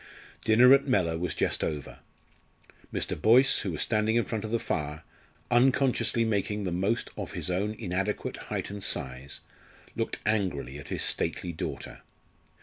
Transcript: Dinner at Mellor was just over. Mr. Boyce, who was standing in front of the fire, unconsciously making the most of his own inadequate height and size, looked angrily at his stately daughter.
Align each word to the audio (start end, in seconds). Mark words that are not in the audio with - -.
Dinner 0.43 0.73
at 0.73 0.87
Mellor 0.87 1.19
was 1.19 1.35
just 1.35 1.63
over. 1.63 1.99
Mr. 2.91 3.15
Boyce, 3.15 3.59
who 3.59 3.69
was 3.73 3.83
standing 3.83 4.15
in 4.15 4.25
front 4.25 4.43
of 4.43 4.49
the 4.49 4.57
fire, 4.57 5.03
unconsciously 5.51 6.25
making 6.25 6.63
the 6.63 6.71
most 6.71 7.11
of 7.17 7.33
his 7.33 7.51
own 7.51 7.75
inadequate 7.75 8.37
height 8.49 8.71
and 8.71 8.83
size, 8.83 9.41
looked 9.95 10.17
angrily 10.25 10.79
at 10.79 10.87
his 10.87 11.03
stately 11.03 11.53
daughter. 11.53 12.01